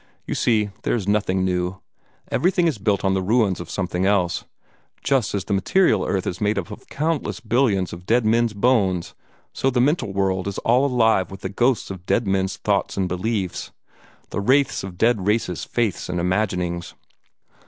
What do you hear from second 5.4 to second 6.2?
the material